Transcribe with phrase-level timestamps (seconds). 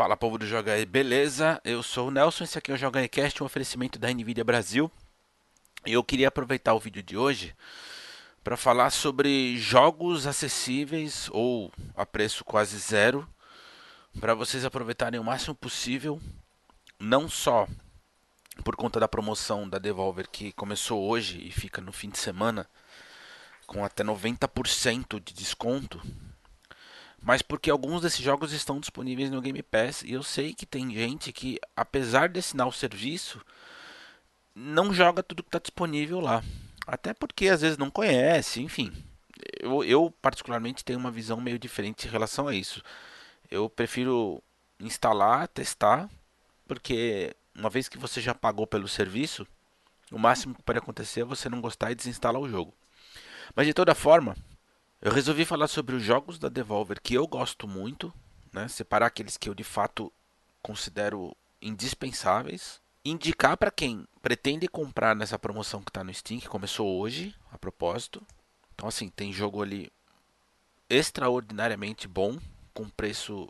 [0.00, 1.60] Fala povo do Joga aí, beleza?
[1.62, 4.90] Eu sou o Nelson, esse aqui é o Joga Cast, um oferecimento da Nvidia Brasil.
[5.84, 7.54] E eu queria aproveitar o vídeo de hoje
[8.42, 13.28] para falar sobre jogos acessíveis ou a preço quase zero,
[14.18, 16.18] para vocês aproveitarem o máximo possível,
[16.98, 17.68] não só
[18.64, 22.66] por conta da promoção da Devolver que começou hoje e fica no fim de semana
[23.66, 26.00] com até 90% de desconto
[27.22, 30.92] mas porque alguns desses jogos estão disponíveis no Game Pass e eu sei que tem
[30.94, 33.40] gente que, apesar de assinar o serviço,
[34.54, 36.42] não joga tudo que está disponível lá.
[36.86, 38.92] Até porque às vezes não conhece, enfim.
[39.60, 42.82] Eu, eu, particularmente tenho uma visão meio diferente em relação a isso.
[43.50, 44.42] Eu prefiro
[44.78, 46.08] instalar, testar,
[46.66, 49.46] porque uma vez que você já pagou pelo serviço,
[50.10, 52.74] o máximo que pode acontecer é você não gostar e desinstalar o jogo.
[53.54, 54.36] Mas de toda forma,
[55.02, 58.12] eu resolvi falar sobre os jogos da Devolver que eu gosto muito,
[58.52, 58.68] né?
[58.68, 60.12] separar aqueles que eu de fato
[60.62, 67.00] considero indispensáveis, indicar para quem pretende comprar nessa promoção que está no Steam, que começou
[67.00, 68.22] hoje, a propósito.
[68.74, 69.90] Então, assim, tem jogo ali
[70.88, 72.38] extraordinariamente bom,
[72.74, 73.48] com preço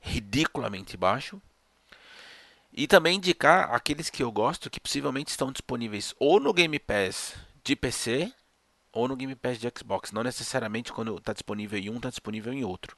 [0.00, 1.40] ridiculamente baixo.
[2.72, 7.36] E também indicar aqueles que eu gosto que possivelmente estão disponíveis ou no Game Pass
[7.62, 8.32] de PC
[8.94, 10.12] ou no Game Pass de Xbox.
[10.12, 12.96] Não necessariamente quando está disponível em um, está disponível em outro.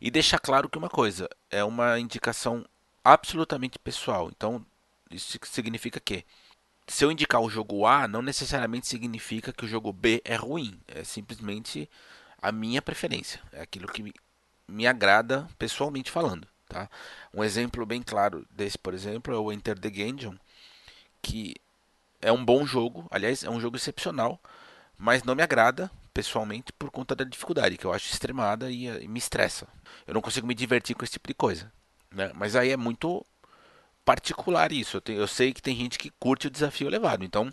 [0.00, 2.64] E deixar claro que uma coisa, é uma indicação
[3.02, 4.28] absolutamente pessoal.
[4.28, 4.64] Então,
[5.10, 6.24] isso significa que
[6.86, 10.78] se eu indicar o jogo A, não necessariamente significa que o jogo B é ruim.
[10.86, 11.88] É simplesmente
[12.40, 13.40] a minha preferência.
[13.52, 14.12] É aquilo que
[14.68, 16.46] me, agrada pessoalmente falando.
[16.68, 16.90] Tá?
[17.32, 20.34] Um exemplo bem claro desse, por exemplo, é o Enter the Gungeon,
[21.22, 21.54] que
[22.22, 24.40] é um bom jogo, aliás, é um jogo excepcional,
[24.96, 29.08] mas não me agrada pessoalmente por conta da dificuldade, que eu acho extremada e, e
[29.08, 29.66] me estressa.
[30.06, 31.72] Eu não consigo me divertir com esse tipo de coisa.
[32.10, 32.30] Né?
[32.34, 33.24] Mas aí é muito
[34.04, 34.96] particular isso.
[34.96, 37.50] Eu, tenho, eu sei que tem gente que curte o desafio elevado, então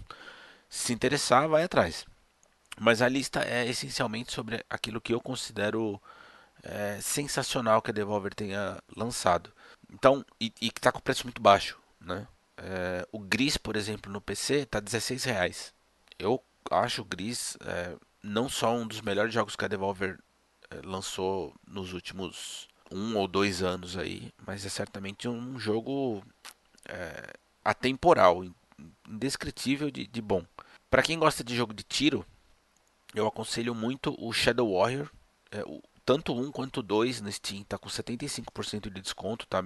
[0.70, 2.06] se interessar, vai atrás.
[2.80, 6.02] Mas a lista é essencialmente sobre aquilo que eu considero
[6.64, 9.52] é, sensacional que a Devolver tenha lançado.
[9.92, 12.28] Então, e, que está com preço muito baixo, né?
[12.58, 12.99] É,
[13.40, 15.74] Gris, por exemplo, no PC está 16 reais.
[16.20, 20.20] Eu acho o Gris é, não só um dos melhores jogos que a Devolver
[20.70, 26.22] é, lançou nos últimos um ou dois anos aí, mas é certamente um jogo
[26.84, 27.34] é,
[27.64, 28.44] atemporal,
[29.08, 30.46] indescritível de, de bom.
[30.90, 32.26] Para quem gosta de jogo de tiro,
[33.16, 35.10] eu aconselho muito o Shadow Warrior.
[35.50, 39.64] É, o, tanto um quanto dois no Steam está com 75% de desconto, tá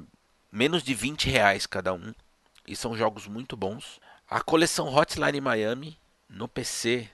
[0.52, 2.14] menos de 20 reais cada um
[2.68, 4.00] e são jogos muito bons.
[4.30, 7.10] A coleção Hotline Miami no PC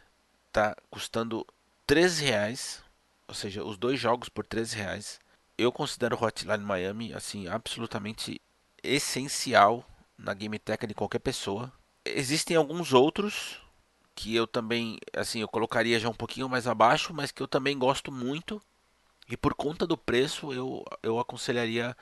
[0.47, 1.45] está custando
[1.85, 2.83] 13 reais,
[3.27, 5.19] ou seja, os dois jogos por 13 reais.
[5.57, 8.41] Eu considero Hotline Miami assim absolutamente
[8.81, 9.85] essencial
[10.17, 11.71] na game tech de qualquer pessoa.
[12.05, 13.59] Existem alguns outros
[14.15, 17.77] que eu também assim eu colocaria já um pouquinho mais abaixo, mas que eu também
[17.77, 18.61] gosto muito.
[19.29, 21.95] E por conta do preço, eu, eu aconselharia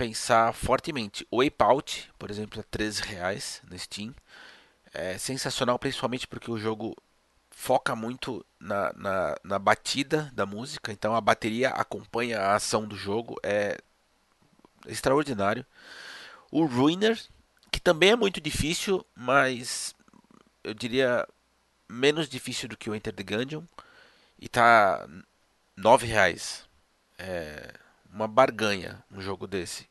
[0.00, 1.26] pensar fortemente.
[1.30, 4.14] O Wipeout, por exemplo, é 13 reais no Steam.
[4.94, 6.96] É sensacional, principalmente porque o jogo
[7.50, 12.96] foca muito na, na, na, batida da música, então a bateria acompanha a ação do
[12.96, 13.76] jogo, é
[14.86, 15.66] extraordinário.
[16.50, 17.22] O Ruiner,
[17.70, 19.94] que também é muito difícil, mas
[20.64, 21.28] eu diria
[21.86, 23.64] menos difícil do que o Enter the Gungeon,
[24.38, 25.06] e tá
[25.76, 26.64] 9 reais.
[27.18, 27.74] É
[28.10, 29.89] uma barganha um jogo desse.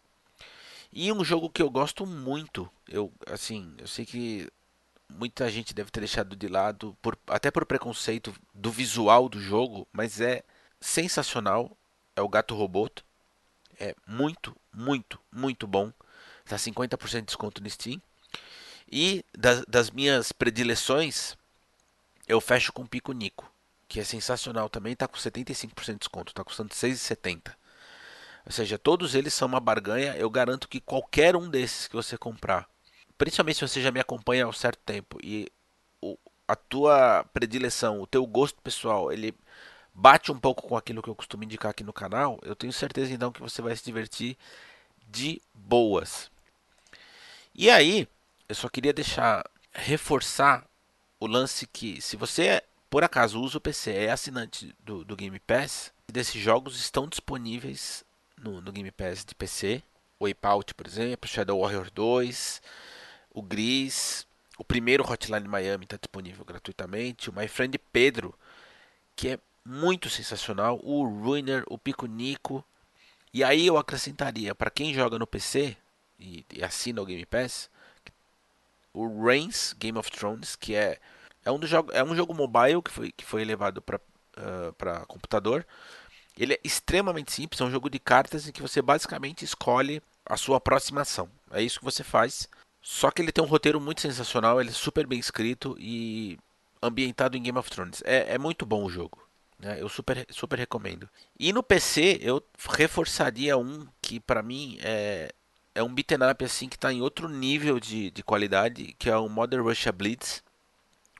[0.91, 4.49] E um jogo que eu gosto muito, eu assim, eu sei que
[5.07, 9.87] muita gente deve ter deixado de lado, por, até por preconceito do visual do jogo,
[9.91, 10.43] mas é
[10.79, 11.75] sensacional.
[12.15, 13.03] É o Gato Roboto.
[13.79, 15.91] É muito, muito, muito bom.
[16.45, 18.01] Tá 50% de desconto no Steam.
[18.91, 21.37] E das, das minhas predileções,
[22.27, 23.49] eu fecho com Pico Nico,
[23.87, 27.53] que é sensacional também, tá com 75% de desconto, tá custando 6,70.
[28.49, 30.15] Ou seja, todos eles são uma barganha.
[30.17, 32.67] Eu garanto que qualquer um desses que você comprar,
[33.15, 35.47] principalmente se você já me acompanha há um certo tempo e
[36.47, 39.35] a tua predileção, o teu gosto pessoal, ele
[39.93, 43.13] bate um pouco com aquilo que eu costumo indicar aqui no canal, eu tenho certeza
[43.13, 44.35] então que você vai se divertir
[45.07, 46.31] de boas.
[47.53, 48.07] E aí,
[48.47, 50.65] eu só queria deixar reforçar
[51.19, 55.39] o lance que se você por acaso usa o PC, é assinante do, do Game
[55.39, 58.03] Pass, desses jogos estão disponíveis
[58.43, 59.83] no, no Game Pass de PC.
[60.19, 62.61] O Wipeout, por exemplo, Shadow Warrior 2,
[63.33, 64.27] o Gris,
[64.57, 67.29] o primeiro Hotline Miami está disponível gratuitamente.
[67.29, 68.33] O My Friend Pedro,
[69.15, 70.79] que é muito sensacional.
[70.83, 72.63] O Ruiner, o Pico Nico.
[73.33, 75.77] E aí eu acrescentaria para quem joga no PC
[76.19, 77.69] e, e assina o Game Pass
[78.93, 80.99] o Reigns Game of Thrones, que é
[81.45, 85.65] é um, jogo, é um jogo mobile que foi, que foi levado para uh, computador.
[86.39, 90.37] Ele é extremamente simples, é um jogo de cartas em que você basicamente escolhe a
[90.37, 91.29] sua próxima ação.
[91.51, 92.47] É isso que você faz.
[92.81, 96.39] Só que ele tem um roteiro muito sensacional, ele é super bem escrito e
[96.81, 98.01] ambientado em Game of Thrones.
[98.05, 99.19] É, é muito bom o jogo.
[99.59, 99.81] Né?
[99.81, 101.09] Eu super, super recomendo.
[101.37, 105.33] E no PC eu reforçaria um que para mim é,
[105.75, 109.17] é um beat'em up assim que está em outro nível de, de qualidade, que é
[109.17, 110.41] o Modern Russia Blitz.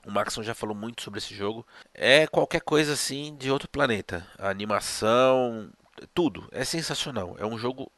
[0.04, 1.66] O Maxon já falou muito sobre esse jogo.
[1.92, 4.26] É qualquer coisa assim de outro planeta.
[4.38, 5.70] A animação,
[6.14, 6.48] tudo.
[6.50, 7.36] É sensacional.
[7.38, 7.90] É um jogo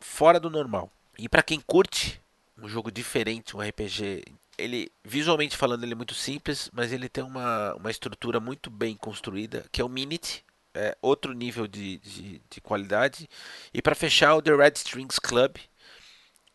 [0.00, 0.90] fora do normal.
[1.18, 2.20] E para quem curte
[2.56, 4.24] um jogo diferente, um RPG,
[4.56, 8.96] ele visualmente falando ele é muito simples, mas ele tem uma, uma estrutura muito bem
[8.96, 10.44] construída, que é o Minute.
[10.74, 13.28] É outro nível de, de, de qualidade.
[13.74, 15.56] E para fechar, o The Red Strings Club,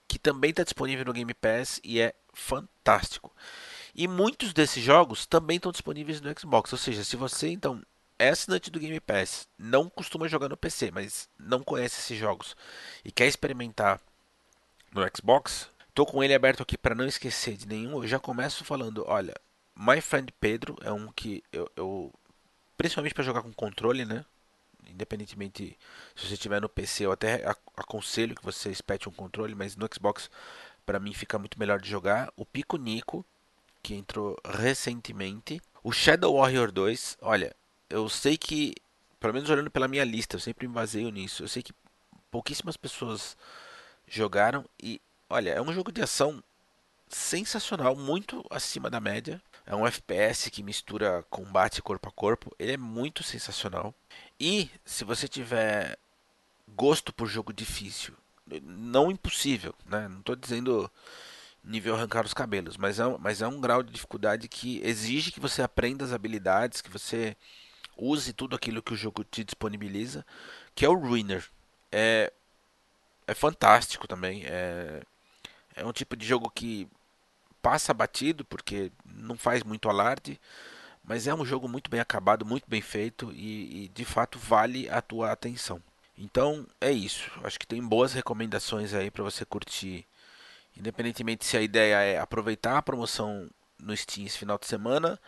[0.07, 3.31] que também está disponível no Game Pass e é fantástico.
[3.97, 6.71] E muitos desses jogos também estão disponíveis no Xbox.
[6.71, 7.81] Ou seja, se você então
[8.19, 12.55] é assinante do Game Pass, não costuma jogar no PC, mas não conhece esses jogos
[13.03, 13.99] e quer experimentar
[14.91, 18.03] no Xbox, tô com ele aberto aqui para não esquecer de nenhum.
[18.03, 19.33] Eu já começo falando, olha,
[19.75, 22.13] My Friend Pedro é um que eu, eu
[22.77, 24.23] principalmente para jogar com controle, né?
[24.88, 25.77] Independentemente
[26.15, 27.44] se você estiver no PC, eu até
[27.75, 30.29] aconselho que você espete um controle, mas no Xbox
[30.85, 32.31] para mim fica muito melhor de jogar.
[32.38, 33.25] O Pico Nico
[33.87, 35.61] que entrou recentemente.
[35.81, 37.55] O Shadow Warrior 2, olha,
[37.89, 38.75] eu sei que,
[39.17, 41.41] pelo menos olhando pela minha lista, eu sempre me baseio nisso.
[41.41, 41.71] Eu sei que
[42.29, 43.37] pouquíssimas pessoas
[44.05, 44.99] jogaram e,
[45.29, 46.43] olha, é um jogo de ação
[47.07, 49.41] sensacional, muito acima da média.
[49.65, 52.53] É um FPS que mistura combate corpo a corpo.
[52.59, 53.95] Ele é muito sensacional.
[54.37, 55.97] E se você tiver
[56.75, 58.13] gosto por jogo difícil,
[58.61, 60.09] não impossível, né?
[60.09, 60.91] Não estou dizendo
[61.67, 65.39] nível arrancar os cabelos, mas é, mas é um grau de dificuldade que exige que
[65.39, 67.35] você aprenda as habilidades, que você
[67.97, 70.25] use tudo aquilo que o jogo te disponibiliza,
[70.73, 71.45] que é o Ruiner.
[71.91, 72.31] É,
[73.27, 75.01] é fantástico também, é,
[75.75, 76.87] é um tipo de jogo que
[77.61, 80.39] passa batido, porque não faz muito alarde,
[81.03, 84.89] mas é um jogo muito bem acabado, muito bem feito e, e de fato vale
[84.89, 85.81] a tua atenção.
[86.17, 90.05] Então é isso, acho que tem boas recomendações aí para você curtir
[90.77, 95.19] Independentemente se a ideia é aproveitar a promoção no Steam esse final de semana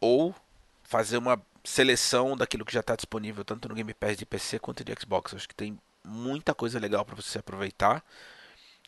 [0.00, 0.34] ou
[0.82, 4.84] fazer uma seleção daquilo que já está disponível tanto no Game Pass de PC quanto
[4.84, 5.34] de Xbox.
[5.34, 8.04] Acho que tem muita coisa legal para você aproveitar.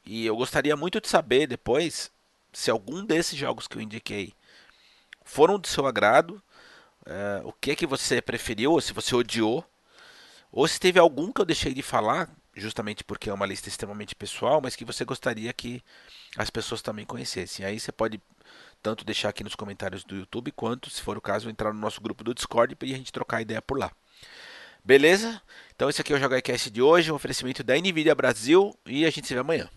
[0.07, 2.11] E eu gostaria muito de saber depois
[2.53, 4.33] se algum desses jogos que eu indiquei
[5.25, 6.43] foram do seu agrado,
[7.07, 9.65] uh, o que é que você preferiu, ou se você odiou,
[10.51, 14.15] ou se teve algum que eu deixei de falar justamente porque é uma lista extremamente
[14.15, 15.83] pessoal, mas que você gostaria que
[16.37, 17.65] as pessoas também conhecessem.
[17.65, 18.21] Aí você pode
[18.83, 22.01] tanto deixar aqui nos comentários do YouTube, quanto, se for o caso, entrar no nosso
[22.01, 23.91] grupo do Discord e a gente trocar ideia por lá.
[24.85, 25.41] Beleza?
[25.75, 29.11] Então esse aqui é o JogaCast de hoje, um oferecimento da NVIDIA Brasil e a
[29.11, 29.69] gente se vê amanhã.